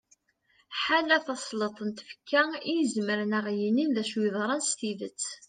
ḥala 0.81 1.17
tasleḍt 1.25 1.79
n 1.87 1.89
tfekka 1.97 2.43
i 2.57 2.73
izemren 2.81 3.31
ad 3.37 3.45
aɣ-yinin 3.49 3.99
acu 4.01 4.19
yeḍran 4.23 4.61
s 4.63 4.69
tidet 4.79 5.23